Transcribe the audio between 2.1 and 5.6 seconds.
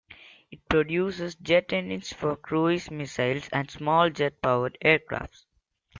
for cruise missiles and small jet-powered aircraft.